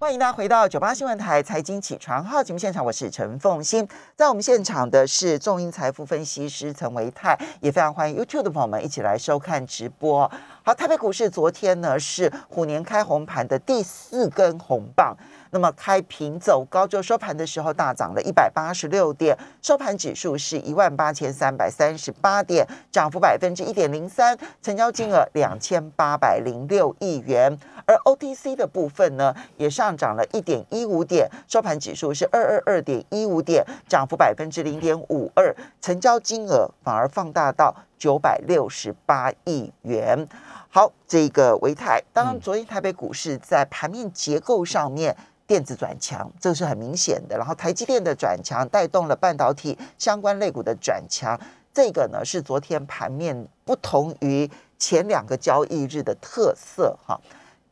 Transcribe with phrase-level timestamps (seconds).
[0.00, 10.30] 欢迎大家回到九八新闻台财经起床号节目现场，我是陈凤欣，在我们现场的是众英财富分析师陈维泰，也非常欢迎 YouTube 的朋友们一起来收看直播。
[10.62, 15.16] 好，台北股市昨天呢是虎年开红盘的第四根红棒。
[15.50, 27.58] 那么开平走高，就收盘的时候大涨了一百八十六点，收盘指数是一万八千三百三十八点，涨幅百分之一点零三，成交金额两千八百零六亿元。
[27.86, 40.28] 而 OTC 的部分呢，也上涨了一点一五点，收盘指数是二二二点一五点，涨幅百分之零点五二，成交金额反而放大到九百六十八亿元。
[40.68, 45.16] 好，这个维泰，当然昨天台北股市在盘面结构上面。
[45.48, 47.36] 电子转强，这个是很明显的。
[47.36, 51.36] 然后台积电的转强带动了半导体相关类股的转强，
[51.72, 54.48] 这个呢是昨天盘面不同于
[54.78, 57.18] 前两个交易日的特色哈。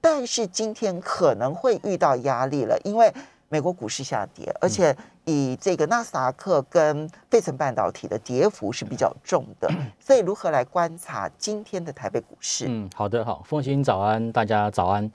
[0.01, 3.13] 但是今天可能会遇到压力了，因为
[3.49, 4.97] 美国股市下跌，而且。
[5.29, 12.67] 以这个纳斯达克跟费城半导体的跌幅是比较重的， 所以如何来观察今天的台北股市？
[12.69, 15.11] 嗯，好的，好，凤欣早安，大家早安。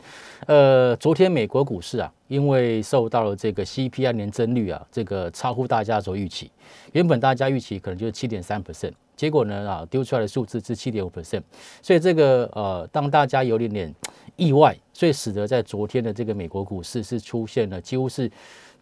[0.48, 6.52] 呃，昨天美国股市啊，因为受到了这个 CPI 年增率啊，这个超乎大家所预期，
[6.92, 11.42] 原本大家预期可能就是七点三 percent，结果呢啊丢出来的数字是七点五 percent，
[11.82, 13.96] 所以这个呃，当大家有点点
[14.42, 18.32] 意外，所以使得在昨天的这个美国股市是出现了几乎是。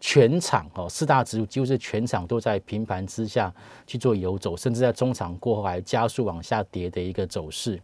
[0.02, 3.52] 全场哦，四大指数几乎是全场都在平盘之下
[3.86, 7.78] 去做游走，甚至在中场过后还加速往下跌的一个走势。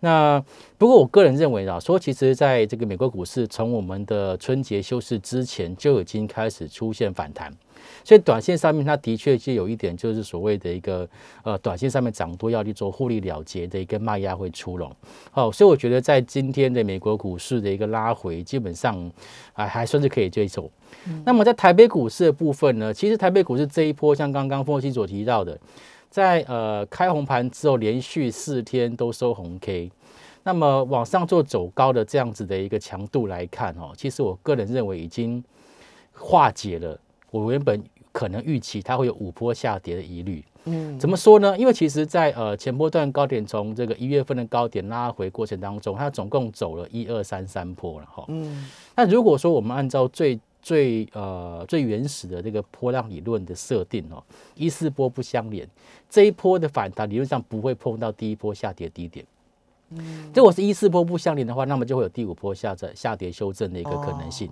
[0.00, 0.44] 那
[0.76, 7.56] 不过我个人认为啊，说其实在这个美国股市从我们的春节休市之前就已经开始出现反弹。
[8.04, 11.08] 所以短线上面，它的确就有一点，就是所谓的一个
[11.42, 14.90] 呃，短线上面涨多要去做获利了结的一个卖压会出笼。
[15.30, 19.10] 好，所以我觉得在今天的美国股市的一个拉回，基本上
[19.52, 20.70] 啊还算是可以接受。
[21.24, 25.58] 那么在台北股市的部分呢，其实台北股市这一波，像刚刚分析所提到的，
[26.10, 29.90] 在呃开红盘之后，连续四天都收红 K，
[30.44, 35.42] 那么往上做走高的这样子的一个强度来看哦，其实我个人认为已经
[36.12, 36.98] 化解了。
[37.32, 37.82] 我原本
[38.12, 41.58] 可能预期它会有五波下跌的疑虑，嗯，怎么说呢？
[41.58, 54.22] 因为其实，在呃前波段高点从这个一月份的高点拉回过程当中，它总共走了一二三三波了哈，嗯，那如果说我们按照最最呃最原始的这个波浪理论的设定哦，
[54.54, 55.66] 一四波不相连，
[56.10, 59.24] 这一波的反弹理论上不会碰到第一波下跌低点，
[59.88, 64.50] 嗯，如果是一四波不相连的话，那么就会有第五波下在下跌修正的一个可能性，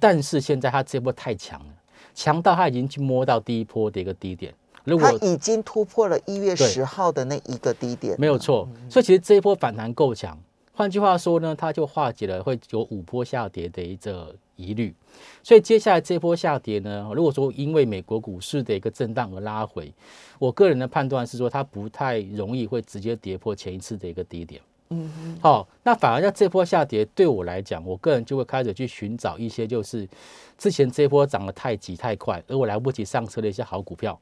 [0.00, 1.66] 但是现在它这波太强了。
[2.14, 4.54] 强到它已经去摸到第一波的一个低点，
[4.84, 8.68] 如果它已经突破了一月十号的那一个低点，没有错。
[8.88, 10.38] 所以其实这一波反弹够强，
[10.72, 14.94] 换句话说呢，它就化解了会有五波下跌的一个疑虑。
[15.42, 19.92] 所以接下来这波下跌呢，如果说因为美国股市的一个震荡而拉回，
[20.38, 24.60] 我个人的判断是说，它不太容易会直接跌破前一次的一个低点。
[25.02, 30.08] 嗯，好，那反而在这波下跌，对我来讲，我个人就会开始去寻找一些，就是
[30.56, 34.18] 之前这波涨得太急太快，而我来不及上车的一些好股票，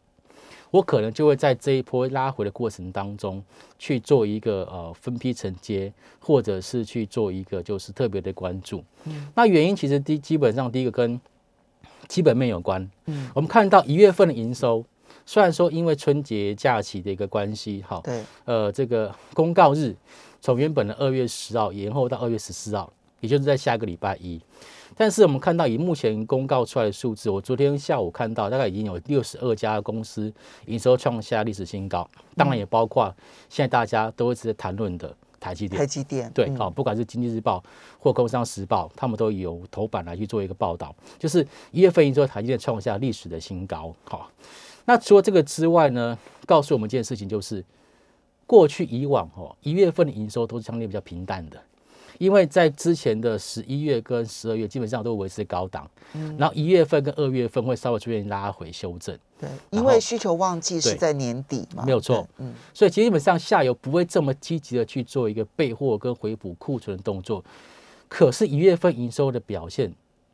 [0.71, 3.43] 我可能就会在这一波拉回的过程当中
[3.79, 8.83] 去做一个呃分批承接，或者是去做一个就是特别的关注。
[9.05, 11.21] 嗯，那原因其实第基本上第一个跟
[12.09, 12.91] 基本面有关。
[13.07, 14.85] 嗯，我们看到一月份的营收，
[15.25, 19.95] 虽然说因为春节假期的一个关系，哈，对，呃，这个公告日。
[20.45, 24.41] 从原本的二月十号延后到二月十四号，也就是在下个礼拜一。
[24.97, 30.33] 但是我们看到以目前公告出来的数字，我昨天下午看到大概已经有六十二家公司
[30.67, 33.15] 营收创下历史新高，当然也包括
[33.49, 35.79] 现在大家都一直在谈论的台积电。
[35.79, 37.63] 台积电对，好，不管是经济日报
[38.01, 43.95] 或工商时报，他们都有头版来去做一个报道，就是一月份营收台积电创下历史的新高。
[44.05, 44.29] 好，
[44.85, 47.65] 那除了这个之外呢，告诉我们一件事情就是。
[48.45, 51.59] 过去以往哦，一月份的营收都是相对比较平淡的，
[52.19, 67.43] 因为在之前的十一月跟十二月基本上都维持高档，嗯，然后一月份跟二月份会稍微出现拉回修正，对，因为需求旺季是在年底嘛，没有错，嗯，所以基本上下游不会这么积极的去做一个备货跟回补库存的动作，
[68.07, 69.91] 可是，一月份营收的表现。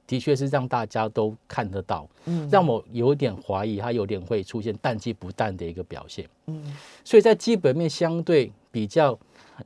[0.09, 6.75] 的确是让大家都看得到，嗯，让我有点怀疑它有点会出现淡季不淡的一个表现，嗯，
[7.05, 9.17] 所以在基本面相对比较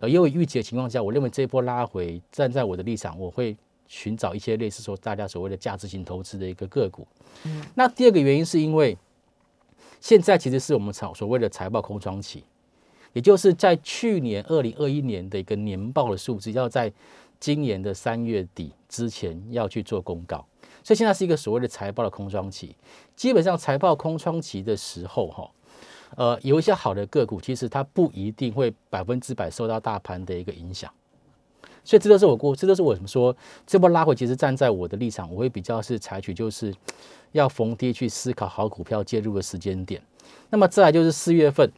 [0.00, 3.56] 呃有预期的情况下，我认为这一波拉回，站在我的立场，我会
[3.86, 7.06] 寻找一些类似说大家所谓的价值型投资的一个个股，
[7.44, 8.98] 嗯，那第二个原因是因为
[10.00, 12.42] 现在其实是我们所所谓的财报空窗期，
[13.12, 16.92] 也就是在去年二零二一年的一个年报的数字要在。
[17.42, 20.46] 今年的三月底之前要去做公告，
[20.84, 22.76] 所以现在是一个所谓的财报的空窗期。
[23.16, 25.50] 基本上财报空窗期的时候，哈，
[26.14, 30.88] 呃，有一些好的个股，其实它不一定会百分之百受到大盘的一个影响。
[31.82, 33.36] 所以这都是我过，这都是我怎么说，
[33.66, 36.72] 这波拉回，其实站在我的立场，我会比较是采取就是
[37.32, 40.00] 要逢低去思考好股票介入的时间点。
[40.48, 41.68] 那么再来就是四月份，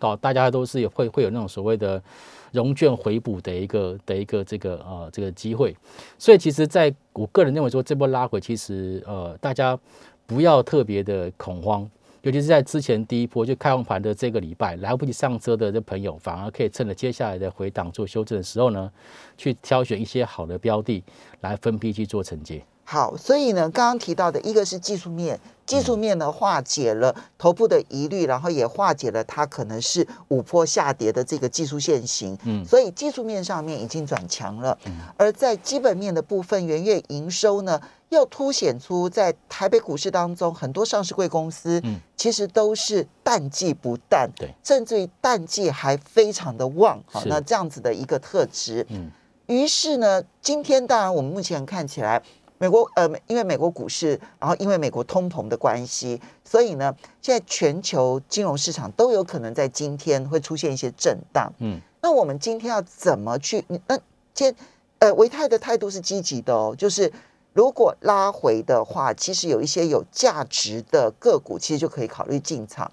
[0.00, 2.02] 哦，大家都是会会有那种所谓的
[2.52, 5.74] 融券回补的一个的一个这个呃这个机会。
[6.18, 9.78] 所以其实在我个人认为说，这波拉回其实呃大家
[10.26, 11.90] 不要特别的恐慌。
[12.22, 18.88] 尤其是在之前第一波就开放盘的这个礼拜来不及上车的这朋友，反而可以趁着接下来的回档做修正的时候呢，
[19.36, 21.02] 去挑选一些好的标的
[21.40, 22.62] 来分批去做承接。
[22.84, 32.36] 好，所以呢，刚刚提到的一个是技术面，技术面呢化解了头部的疑虑，然后也化解了它可能是五波下跌的这个技术线型。
[32.44, 34.76] 嗯，所以技术面上面已经转强了。
[34.84, 37.80] 嗯，而在基本面的部分，元月营收呢，
[38.10, 47.00] 又凸显出在台北股市当中，很多上市贵公司，嗯，其实都是淡季不淡，对，甚至于淡季还非常的旺。
[47.06, 48.84] 好，那这样子的一个特质。
[48.90, 49.10] 嗯，
[49.46, 52.20] 于是呢，今天当然我们目前看起来。
[52.62, 61.52] 美国呃，因为美国股市，然后因为美国通膨的关系，所以呢，现在全球金融市场都有可能在今天会出现一些震荡。
[61.58, 63.64] 嗯，那我们今天要怎么去？
[63.88, 63.98] 那
[64.32, 64.54] 今
[65.00, 67.12] 呃，维泰的态度是积极的哦，就是
[67.52, 72.88] 如果拉回的话，其实有一些有价值的个股，其实就可以考虑进场，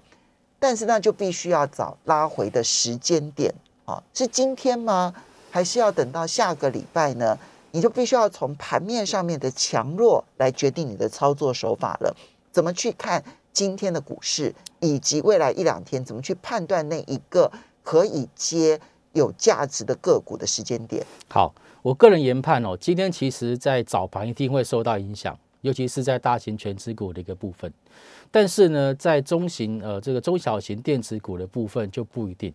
[0.58, 5.14] 但是那就必须要找拉回的时间点啊，是今天吗？
[5.52, 7.38] 还是要等到下个礼拜呢？
[7.72, 12.16] 你就必须要从盘面上面的强弱来决定你的操作手法了。
[12.50, 13.22] 怎么去看
[13.52, 17.50] 今天的股市，以及未来一两天怎么去判断那一个
[17.82, 18.80] 可以接
[19.12, 21.04] 有价值的个股的时间点？
[21.28, 27.72] 好，我个人研判哦，今天其实在早盘一定会受到影响，尤其是在大型全资股的一个部分。
[28.30, 32.52] 但是呢，在中型呃这个中小型电子股的部分就不一定。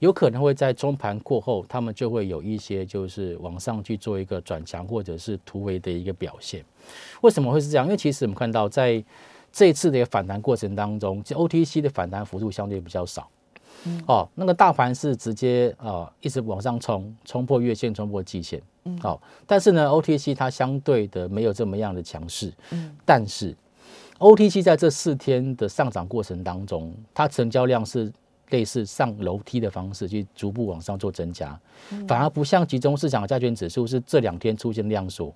[0.00, 6.64] 有可能会在中盘过后，他们就会有一些就是往上去做一个转强或者是突围的一个表现。
[7.20, 7.84] 为什么会是这样？
[7.84, 9.02] 因为其实我们看到在
[9.52, 13.28] 这一次的一个反弹过程当中，就 OTC 的反弹幅度相对比较少。
[14.06, 18.60] 哦，那个大盘是直接呃一直往上冲，冲破月线，冲破季线。
[18.84, 18.98] 嗯。
[18.98, 22.50] 好，但是呢，OTC 它相对的没有这么样的强势。
[22.70, 22.96] 嗯。
[23.04, 23.54] 但是
[24.18, 28.10] OTC 在这四天的上涨过程当中，它成交量是。
[28.50, 31.58] 类似上楼梯的方式去逐步往上做增加，
[32.06, 35.34] 反而不像集中市场的加权指数是这两天出现量缩。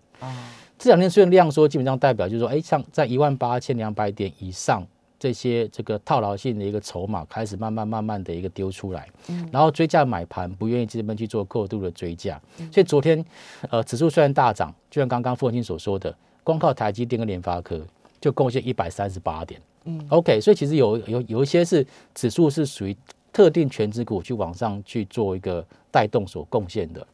[0.76, 4.84] 这两天出现量缩，基本上代表就是说，哎，像在一万八千两百点以上
[5.18, 9.08] 这些这个套牢性的一个筹码开始慢慢慢慢的一个丢出来，
[9.52, 12.40] 然后追价买盘不愿意这边去做过度的追价，
[12.72, 13.24] 所以昨天
[13.70, 17.80] 呃指数虽然大涨，就像刚刚傅文清所说的，光靠台积电跟联发科
[18.24, 19.60] 就贡献一百三十八点。
[19.84, 22.96] 嗯，OK，所以其实有有有一些是指数是属于
[23.30, 27.06] 特定全指股去往上去做一个带动所贡献的。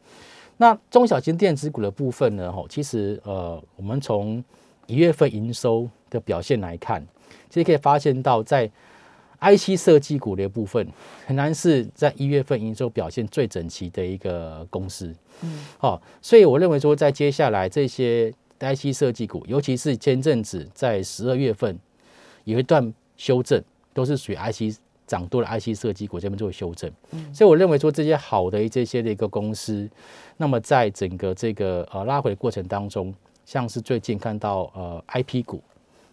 [0.58, 2.52] 那中小型电子股的部分呢？
[2.52, 4.44] 吼，其实呃，我们从
[4.86, 7.04] 一月份营收的表现来看，
[7.48, 8.70] 其实可以发现到在
[9.40, 10.86] IC 设计股的部分，
[11.26, 15.12] 很难是在一月份营收表现最整齐的一个公司。
[15.42, 21.78] 嗯，好，所以我认为说，在接下来这些 IC 设计股，尤其是前阵子在十二月份。
[22.44, 24.74] 有一段修正，都是属于 IC
[25.06, 26.90] 涨多的 IC 设计股这边做修正，
[27.34, 29.88] 所以我认为说这些好的这些的一个公司，
[30.38, 35.62] 那么在整个这个呃拉回的过程当中，像是最近看到呃 IP 股，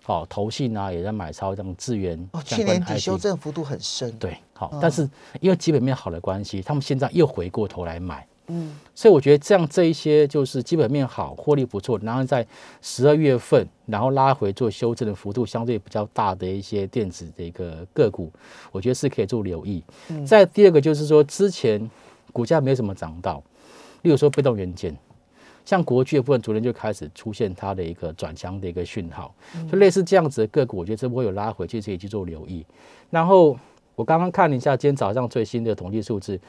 [0.04, 8.28] 好投信啊也在买超这样资源，哦，去年底修正幅度很深，对，好，但是因为基本面好的关系，他们现在又回过头来买。
[8.50, 12.48] 嗯，所以我觉得这样这一些就是基本面好，获利不错，然后在
[12.82, 18.32] 十二月份，然后拉回做修正的幅度相对比较大的一些电子的一个个股，
[18.72, 19.84] 我觉得是可以做留意。
[20.08, 21.92] 嗯再第二个就是说，之前
[22.32, 23.44] 股价没有什么涨到，
[24.04, 24.96] 例如说被动元件，
[25.66, 29.36] 像国巨的部分，昨天就开始出现它的一个转强的一个讯号，
[29.70, 32.66] 就类似这样子的个股，我觉得这波有拉回，其实可以去做留意。
[33.10, 33.60] 然后
[33.96, 36.40] 我刚刚看了一下今天早上最新的统计数字，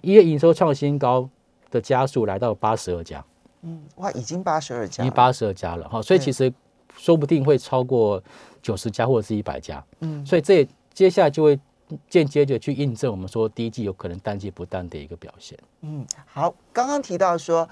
[0.00, 1.28] 一月营收创新高。
[1.72, 3.24] 的加速来到八十二家，
[3.62, 6.52] 嗯，哇，已经八十二家，已经八十二家了哈，所以其实
[6.96, 8.22] 说不定会超过
[8.62, 11.58] 九十家或者是一百家，嗯，所以这接下来就会
[12.08, 15.58] 间接的去印证我们说第一季有可能淡季不淡的一个表现。
[15.80, 17.68] 嗯，好，刚刚提到说，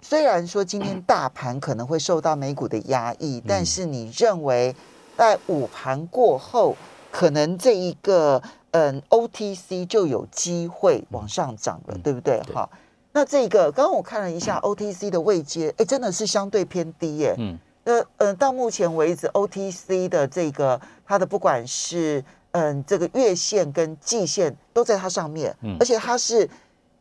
[0.00, 4.74] 虽然说今天大盘可能会受到美股的压抑，但是你认为
[5.16, 6.74] 在午盘过后，
[7.10, 12.40] 可能这一个嗯 OTC 就有机会往上涨了，对不对？
[12.54, 12.68] 哈。
[13.12, 17.34] 那这个刚刚我看了一下 OTC 的位阶，哎，真的是相对偏低耶。
[17.38, 25.76] 嗯，呃呃，到目前为止，OTC 的这个它的不管是嗯这个月线跟季线都在它上面，嗯。
[25.78, 26.48] 而且它是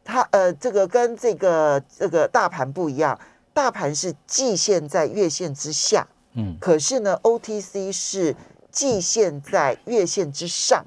[0.04, 3.18] 它呃这个跟这个这个大盘不一样，
[3.54, 8.36] 大盘是季线在月线之下，嗯，可是呢，OTC 是
[8.70, 10.86] 季线在月线之上，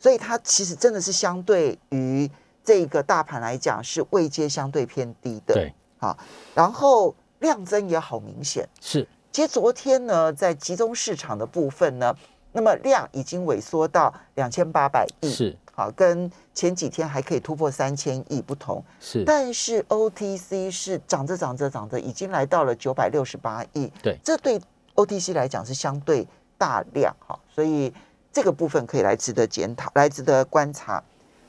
[0.00, 2.28] 所以它其实真的是相对于
[2.64, 5.54] 这个大盘来讲是位阶相对偏低的。
[5.54, 6.16] 对，好，
[6.54, 8.66] 然后量增也好明显。
[8.80, 12.16] 是，其实昨天呢，在集中市场的部分呢，
[12.52, 18.82] 那么量已经萎缩到两千八百亿，是，好，跟前几天还可以突破三千亿不同。
[18.98, 23.92] 是，但是 OTC 是涨着涨着涨着，已经来到了九百六十八亿。
[24.02, 24.58] 对这对
[24.94, 27.92] OTC 来讲是相对大量哈，所以
[28.32, 31.02] 这个部分可以来值得检讨，来值得观察。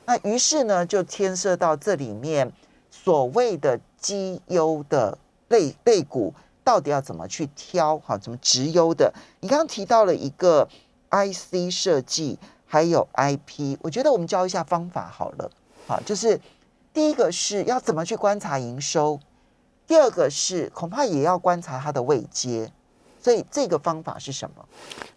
[0.05, 2.51] 那于是呢，就牵涉到这里面
[2.91, 6.33] 所谓的绩优的类类股，
[6.63, 7.97] 到底要怎么去挑？
[7.97, 9.13] 哈，怎么直优的？
[9.39, 10.67] 你刚刚提到了一个
[11.09, 15.50] IC 设计，还有 IP，我觉得我们教一下方法好了。
[15.88, 16.39] 好，就是
[16.93, 19.19] 第一个是要怎么去观察营收，
[19.88, 22.71] 第二个是恐怕也要观察它的位阶。
[23.19, 24.65] 所以这个方法是什么？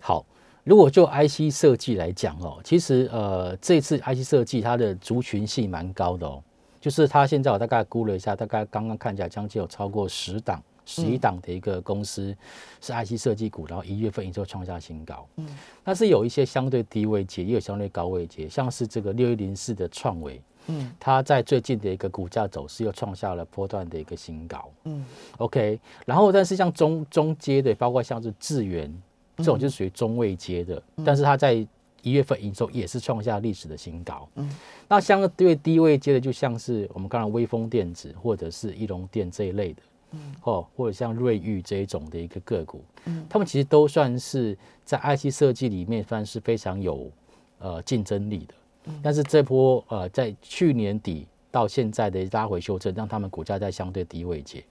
[0.00, 0.24] 好。
[0.68, 6.42] 如果就 IC 设计来讲哦，其实呃，这次 IC 设计它的族群性蛮高的哦，
[6.78, 12.36] 就是它现在我大概估了一下，大概刚刚看起来将近有超过十档、十一档的一个公司
[12.82, 15.26] 是 IC 设计股，然后一月份营收创下新高。
[15.36, 15.48] 嗯，
[15.82, 24.70] 但是有一些相对低位阶，也有相对高位阶，像是这个六一零四的创维，嗯它在最近的一个股价走势又创下了波段的一个新高。
[24.84, 25.02] 嗯
[25.38, 28.92] OK，然后但是像中中阶的，包括像是智源
[29.38, 31.54] 这种就是属于中位阶的，但是它在
[32.02, 34.28] 一月份营收也是创下历史的新高。
[34.34, 34.48] 嗯，
[34.88, 47.10] 那相对低位阶的，就像是我们刚才微风电子或者是翼龙电这一类的，嗯，哦，或者像瑞昱这一种的一个个股，嗯，他们其实都算是在 IC 设计里面算是非常有
[47.58, 48.54] 呃竞争力的。
[49.02, 54.64] 但是这波呃在去年底到现在的拉回修正，让他们股价在相对低位阶。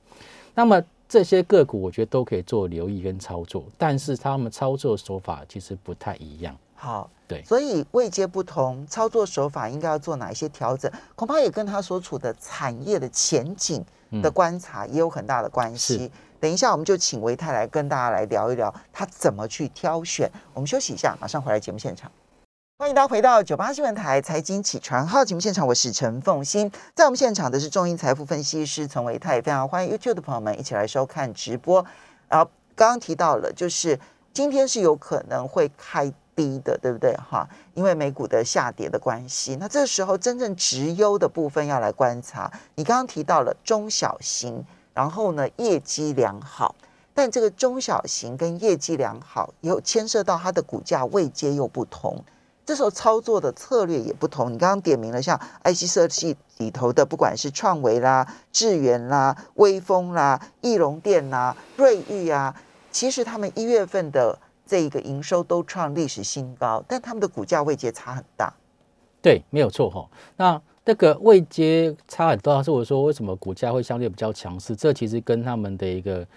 [0.56, 6.56] 那么这些个股，我觉得都可以做留意跟操作，但是他们操作手法其实不太一样。
[6.76, 13.84] 好，对所以位阶不同，操作手法应该要做哪一些调整，恐怕也跟他所处的产业的前景
[14.22, 15.98] 的观察也有很大的关系。
[15.98, 20.30] 是等一下，我们就请维泰来跟大家来聊一聊他怎么去挑选。
[20.54, 22.12] 我们休息一下，马上回来节目现场。
[22.80, 26.72] 欢迎大家回到九八新闻台财经起床号节目现场，我是陈凤欣。
[26.94, 31.84] 在我们现场的是中银财富分析师陈维泰，非常欢迎 YouTube 的朋友们一起来收看直播。
[32.30, 34.00] 然后刚刚提到了，就是
[34.32, 37.16] 今天是有可能会开低的，对不对？
[37.16, 42.52] 哈，因为美股的下跌的关系，那这时候真正直优的部分要来观察。
[42.76, 46.76] 你刚刚提到了中小型，然后呢业绩良好，
[47.16, 52.24] 但这个中小型跟业绩良好，有牵涉到它的股价位阶又不同。
[52.68, 54.52] 这时候操作的策略也不同。
[54.52, 62.54] 你刚刚点名了像 IC 设计里头的，不管是创维啦、智源啦、微风啦、翼龙电啦、瑞昱啊，
[62.92, 68.54] 其实他们一月份的这一个营收都创历史新高，但他们的股价位阶差很大。
[69.22, 70.06] 对，没有错哈。
[70.36, 74.76] 那这个位阶差很多，是我说为什么股价会相对比较强势？
[74.76, 76.28] 这其实跟他们的一个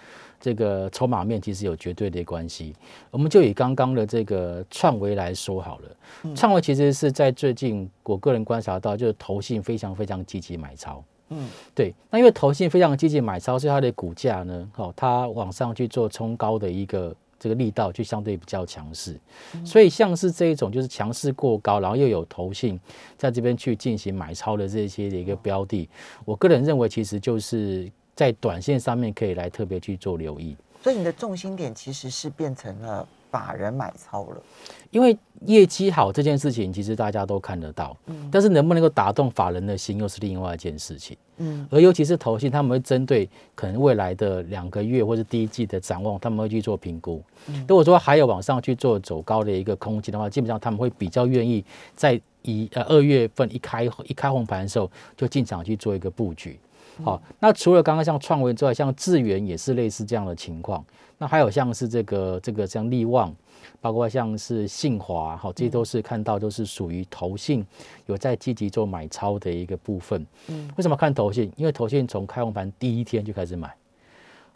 [0.40, 2.75] 这个筹码面其实有绝对的关系。
[3.11, 11.04] 我们就以刚刚的这个创维来说好了，创维其实是在最近我个人观察到，就是投信非常非常积极买超。
[11.28, 19.16] 嗯，对，那因为投信非常积极买超，所以它的股价呢，哦，它往上去做冲高的一个这个力道就相对比较强势。
[19.64, 22.80] 所以像是这一种就是强势过高，然后又有投信
[23.16, 25.88] 在这边去进行买超的这些的一个标的，
[26.25, 30.57] 我个人认为其实就是在短线上面可以来特别去做留意。
[30.83, 34.43] 所以你的重心点其实是变成了法人买超了。
[34.90, 41.17] 因为业绩好这件事情，其实大家都看得到，嗯但是能不能够打动法人的心，又是另外一件事情。
[41.37, 47.23] 嗯，而尤其是投信，他们会针对可能未来的两个月或是第一季的展望，他们会去做评估。
[47.69, 51.62] 如果说还有往上去做走高的一个空间的话，基本上他们会比较愿意
[51.95, 56.59] 在一呃二月份一开一开红盘的时候就进场去做一个布局。
[57.04, 60.85] 好，那除了刚刚像创维之外，像智源也是类似这样的情况。
[61.18, 63.35] 那还有像是这个这个像力旺，
[63.80, 67.64] 包括像是信华，好，这些都是看到都是属于投信
[68.06, 70.26] 有在积极做买超的一个部分。
[70.49, 71.52] 嗯，为什么看投信？
[71.56, 73.70] 因为投信从开红盘第一天就开始买，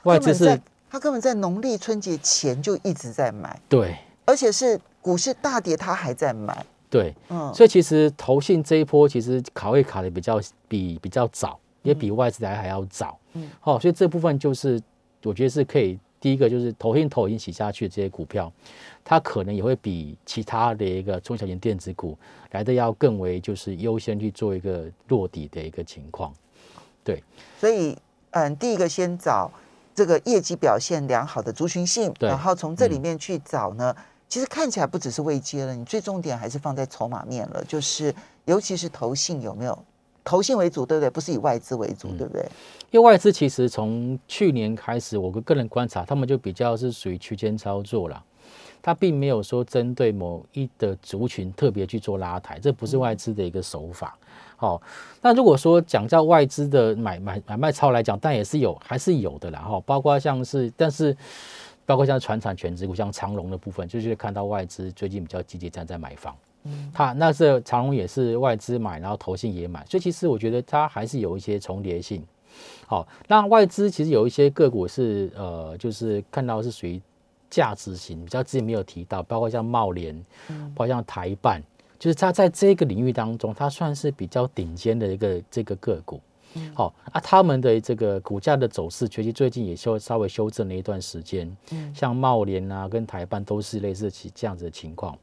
[0.05, 6.65] 外资是根本在他根本在农历春节前就一直在买，对而且是股市大跌他还在买。
[6.89, 13.17] 对，嗯，所以其实投信这一波其实卡位卡的比较比比较早，也比外资来还要早。
[13.35, 14.83] 嗯，好、所以这部分就是
[15.23, 18.53] 我觉得是可以第一个就是投信投已经洗下去的这些股票，
[19.05, 22.19] 它可能也会比其他的一个中小型电子股
[22.51, 26.35] 来的要更为就是优先去做一个落底的一个情况。
[27.05, 27.23] 对，
[27.61, 27.97] 所以
[28.31, 29.51] 嗯，第一个先找
[29.95, 33.95] 这个业绩表现良好的族群性，然后从这里面去找呢。
[34.27, 38.13] 其实看起来不只是未接了，你最重点还是放在筹码面了，就是
[38.47, 39.79] 尤其是投信有没有
[40.25, 41.11] 投信为主，对不对？
[41.11, 42.43] 不是以外资为主，对不对？
[42.91, 48.23] 因为外资其实从去年开始，我个人观察，他们就比较是属于区间操作啦。
[48.83, 54.17] 它并没有说针对某一的族群特别去做拉抬，这不是外资的一个手法。
[54.57, 54.81] 好、
[55.23, 59.61] 那如果说讲到外资的买买买卖超来讲，但也是有还是有的啦。
[59.61, 61.17] 哈，包括像是，但是
[61.87, 66.37] 包括像传产全指股，像长隆的部分，就是看到外资最近比较积极站在买方。
[66.65, 72.25] 嗯，它那是长隆也是外资买，然后投信也买，所以其实我觉得它还是有一些重叠性。
[72.87, 77.01] 好，那外资其实有一些个股是呃，就是看到是属于
[77.51, 80.15] 价值型，比较之前没有提到，包括像茂联，
[80.75, 81.63] 包括像台办，
[81.99, 86.21] 就是它在这个领域当中，它算是比较顶尖的一个这个个股。
[86.75, 91.57] 好、啊，他们的这个股价的走势，其实最近也修稍微修正了一段时间。
[91.95, 95.17] 像茂联啊，跟台办都是类似其这样子的情况。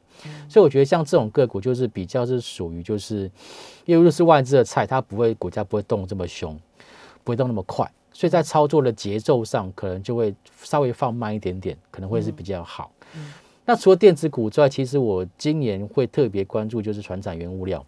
[0.48, 3.30] 所以我觉得像这种个股，就是比较是属于就是，
[3.84, 6.58] 因为如果是外资的菜，它不会股价不会动这么凶，
[7.24, 12.92] 不会动那么快，所以在操作的节奏上，可能就会稍微放慢一点点，可能会是比较好。
[13.64, 17.84] 那除了电子股之外，其实我今年会特别关注就是船产原物料。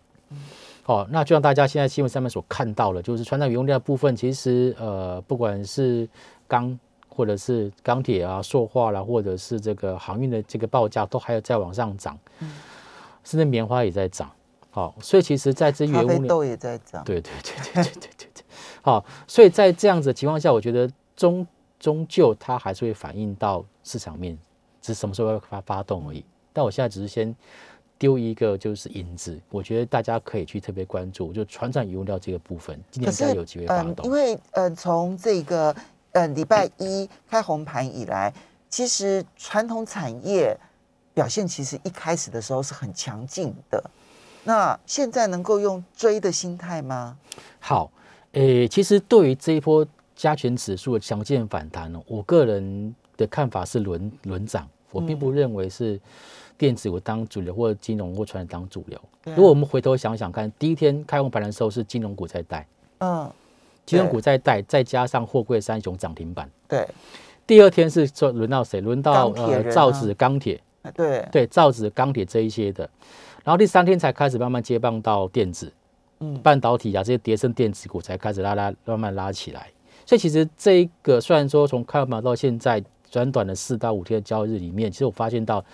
[0.87, 6.09] 哦，那就像大家现在新闻上面所看到的，就是原物料部分，其实呃，不管是
[6.47, 12.53] 钢或者是钢铁啊、塑化啦，或者是这个航运的这个报价，都还有在往上涨，嗯
[13.25, 14.31] 甚至棉花也在涨。
[14.71, 18.45] 好、所以其实在这咖原物料，豆也在涨，对对对对对对对对，
[18.83, 21.47] 好，所以在这样子的情况下，我觉得终
[21.79, 24.37] 终究它还是会反映到市场面，
[24.83, 26.25] 只是什么时候要发发动而已。
[26.53, 27.35] 但我现在只是先
[27.99, 35.75] 丢一个就是引子，我觉得大家可以去特别关注，就船产原料这个部分，今年应该有机会发嗯，因为呃，从这个
[36.13, 38.33] 呃礼拜一开红盘以来，
[38.69, 40.57] 其实传统产业
[41.15, 43.83] 表现其实一开始的时候是很强劲的。
[44.43, 47.17] 那现在能够用追的心态吗？
[47.61, 47.91] 好，
[48.33, 55.99] 诶，其实对于这一波加权指数的强劲反弹呢，我个人的看法是轮轮涨，我并不认为是
[56.56, 58.99] 电子股当主流或者金融或传统当主流。
[59.25, 62.67] 啊如果我们回头想想看，第一天开红盘的时候是金融股在带，
[62.99, 63.30] 嗯，
[63.86, 66.49] 金融股在带，再加上货柜三雄涨停板。
[66.69, 66.86] 对
[67.47, 68.80] 第二天是说轮到谁？
[68.80, 70.60] 轮到钢铁人啊造纸、钢铁，
[70.95, 72.88] 对，对，造纸、钢铁这一些的。
[73.45, 75.73] 然后第三天才开始慢慢接棒到电子，
[76.21, 79.69] 嗯半导体啊这些叠升电子股才开始拉拉慢慢拉起来。
[80.06, 85.64] 所以其实这一个虽然说从开盘到现在短短的四到五天的交易日里面，其实我发现到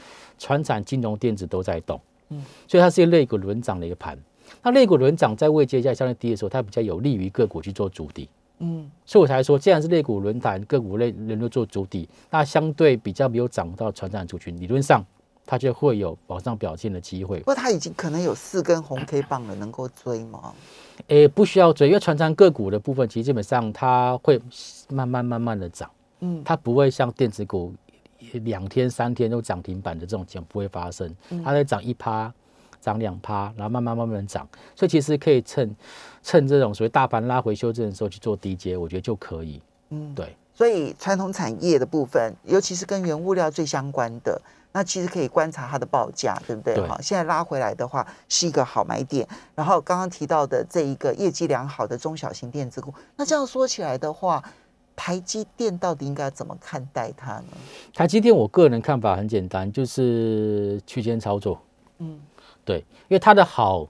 [0.41, 2.01] 船产、金融、电子都在动，
[2.31, 4.19] 嗯所以它是一个类股轮涨的一个盘。
[4.63, 8.29] 那类股轮涨在位阶价相对低的时候，它比较有利于个股去做主底。
[8.59, 15.05] 嗯所以我才说，既然是类股轮弹，个股类轮流做主底，那相对比较没有涨到船产族群，理论上
[15.47, 17.45] 它就会有往上表现的机会不。
[17.45, 20.53] 过它已经可能有四根红 K 棒了，能够追吗？
[21.07, 24.39] 诶，不需要追，因为船产个股的部分，其实基本上它会
[24.91, 27.73] 慢慢慢慢的涨，嗯它不会像电子股
[28.45, 32.33] 两天三天都涨停板的这种情况不会发生，它在涨一趴。
[32.81, 35.77] 涨两趴，然后慢慢慢慢地涨，所以其实可以趁
[36.23, 39.61] 趁这种所谓大盘拉回修正的时候去做低阶，我觉得就可以。
[39.91, 44.41] 嗯，对，所以传统产业的部分，尤其是跟原物料最相关的，
[44.73, 46.75] 那其实可以观察它的报价，对不对？
[46.75, 49.29] 对好，现在拉回来的话是一个好买点。
[49.55, 54.43] 然后刚刚提到的这一个业绩良好的中小型电子股，那这样说起来的话，
[55.03, 57.45] 台积电到底应该怎么看待它呢？
[57.95, 61.59] 台积电，我个人看法很简单，就是区间操作。
[62.01, 62.21] 嗯
[62.67, 63.89] 对，因为它的好，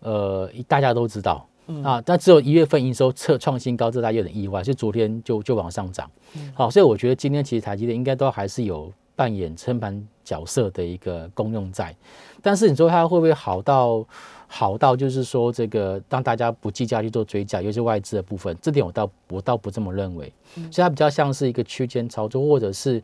[0.00, 1.48] 呃，大家都知道、
[1.82, 6.10] 啊，但只有一月份营收测创新高，这大家有点意外，就昨天就就往上涨。
[6.52, 11.96] 好，所以我觉得今天其实台积电应该都还是有扮演撑盘角色的一个功用在，
[12.42, 14.06] 但是你说它会不会好到
[14.48, 20.32] 好到就是说这个让大家不计价去做追加，尤其是外资的部分，这点我倒我倒不这么认为，
[20.70, 23.02] 所以它比较像是一个区间操作，或者是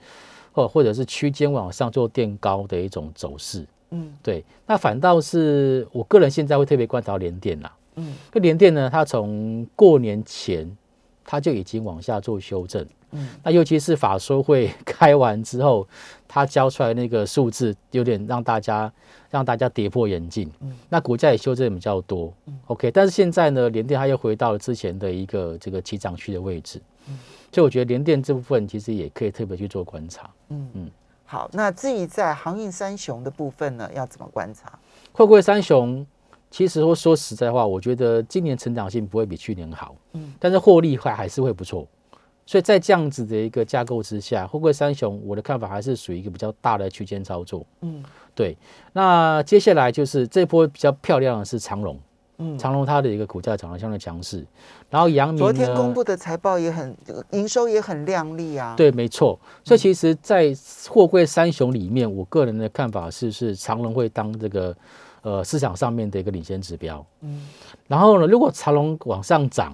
[0.52, 3.66] 或或者是区间往上做垫高的一种走势。
[3.90, 7.74] 嗯对，那反倒是我个人现在会特别观察到联电啦。
[7.96, 10.70] 嗯，这联电呢，它从过年前
[11.24, 12.86] 它就已经往下做修正。
[13.12, 15.86] 嗯，那尤其是法说会开完之后，
[16.26, 18.92] 他交出来那个数字有点让大家
[19.30, 20.50] 让大家跌破眼镜。
[20.60, 22.32] 嗯，那股价也修正得比较多。
[22.66, 26.80] OK，但是现在呢，联电它又回到了之前的一个这个起涨区的位置。
[27.52, 30.30] 所以我觉得联电这部分其实也可以特别去做观察。
[30.48, 30.90] 嗯嗯，
[31.26, 34.78] 好，那至于在航运三雄的部分呢，要怎么观察？
[35.12, 36.06] 会不会三雄？
[36.50, 41.86] 其实说说实在话，我觉得今年成长性不会比去年好，嗯，但是获利还还是会不错。
[42.44, 45.20] 所以在这样子的一个架构之下，货柜三雄？
[45.24, 47.64] 我的看法还是属于一个比较大的区间操作。
[47.80, 48.02] 嗯，
[48.34, 48.56] 对。
[48.92, 51.98] 那接下来就是这波比较漂亮的是长隆。
[52.38, 54.44] 嗯，长隆它的一个股价涨得相当强势。
[54.90, 56.96] 然后阳明昨天公布的财报也很
[57.30, 58.74] 营收也很亮丽啊。
[58.76, 59.38] 对，没错。
[59.64, 60.52] 所以其实，在
[60.88, 64.76] 货柜三雄里面，我个人的看法是，是长隆会当这个。
[65.24, 67.06] 呃，市场上面的一个领先指标。
[67.20, 67.46] 嗯，
[67.86, 69.72] 然后呢，如果长隆往上涨，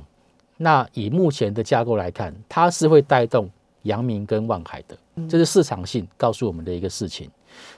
[0.58, 3.48] 那以目前的架构来看，它是会带动
[3.84, 7.30] 阳明跟万海的，这是市场性告诉我们的一个事情。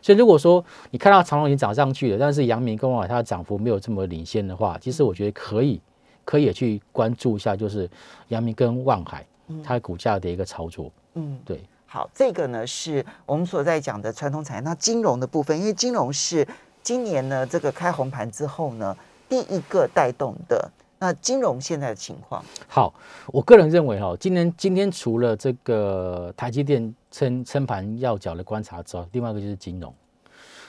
[0.02, 5.80] 所以如果说你看到长隆已经涨上去了，但是阳明跟万海它的涨幅没有这么领先的话，其实我觉得可以，
[6.24, 7.88] 可以去关注一下，就是
[8.28, 9.24] 阳明跟万海
[9.62, 10.90] 它股价的一个操作。
[11.14, 11.62] 嗯，对。
[11.86, 16.46] 好，这个呢是我们所在讲的传统产业，那金融的部分，因为金融是。
[16.82, 18.96] 今年呢，这个开红盘之后呢，
[19.28, 20.66] 第一个带动的
[21.00, 22.44] 那金融现在的情况。
[22.68, 22.92] 好，
[23.28, 29.90] 我个人认为哈，今天今天除了这个台积电撑撑盘要角的观察之外，另外一个就是金融，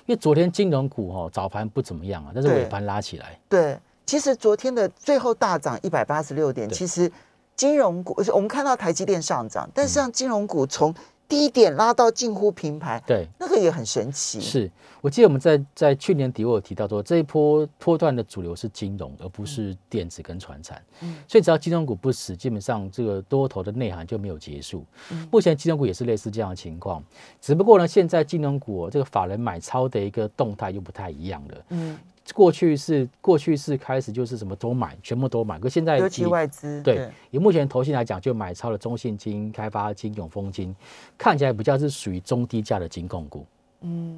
[0.05, 3.37] 因为昨天金融股哈早盘不怎么样啊，但是尾盘拉起来。
[3.49, 7.11] 对，其实昨天的最后大涨一百八十六点，其实
[7.53, 10.95] 金融股我们看到台积电上涨，但是像金融股从
[11.31, 14.41] 低点拉到近乎平盘，对，那个也很神奇。
[14.41, 20.83] 是我记得我们在在去年底我有提到说，这一波波段的主流是金融，而不是电子跟船产。
[20.99, 24.85] 嗯，所以只要金融股不死，基本上这个多头的内涵就没有结束。
[25.31, 27.01] 目前金融股也是类似这样的情况，
[27.39, 31.65] 只不过呢，现在金融股这个法人买超的一个动态又不太一样了。
[31.69, 31.97] 嗯。
[32.33, 35.59] 过去是过去是开始就是什么都买，全部都买。
[35.59, 40.75] 可现在尤其外资对以目前投信来讲，就买超了中信金、开发金、永丰金，
[41.17, 43.45] 看起来比较是属于中低价的金控股。
[43.81, 44.15] 嗯，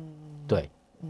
[0.47, 0.69] 对，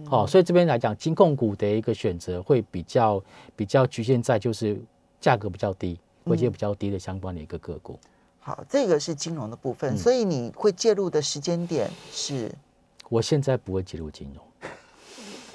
[0.09, 3.23] 哦，所以这边来讲，金控股的一个选择会比较
[3.55, 4.79] 比较局限在就是
[5.19, 7.99] 价格比较低、位阶比较低的相关的一个个股。
[8.39, 12.51] 好，这个是金融的部分，所以你会介入的时间点是？
[13.09, 14.43] 我现在不会介入金融。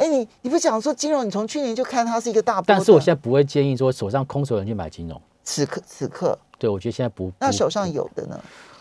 [0.09, 5.21] 哎，你你不讲说金融，你从去年就看它是一个大波，但是我现在不会建议说手上空手人去买金融。
[5.44, 7.31] 此刻此刻，对我觉得现在不。
[7.38, 8.40] 那手上有的呢？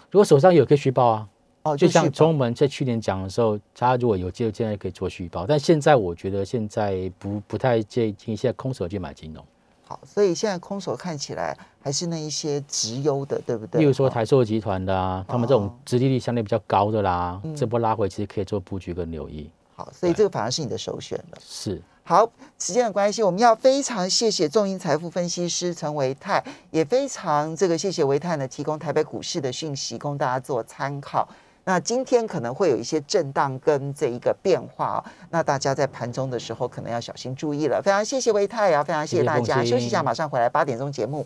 [0.09, 1.27] 如果手上有可以续报啊。
[1.63, 5.45] 哦，就像从我们在去年讲的时候，他如果有机会，现在可以做续报。
[5.45, 9.43] 但现在我觉得现在不不太建议现在空手去买金融。
[9.85, 13.81] 好，所以现在空手看起来还是那一些直优的，对不对？
[13.81, 19.49] 例如说台塑集团的啊，他们这种殖利率相对比较高的啦，这波拉回其实可以做布局跟留意。
[19.77, 21.37] 好，所以这个反而是你的首选了。
[21.39, 31.29] 是，好，时间的关系，我们要非常谢谢众银财富分析师陈维泰，也非常这个谢谢维泰呢提供台北股市的讯息供大家做参考。
[31.63, 37.81] 那今天可能会有一些震荡跟这一个变化，那大家在盘中的时候可能要小心注意了。
[37.83, 41.25] 非常谢谢维泰啊，非常谢谢大家，休息一下，马上回来八点钟节目。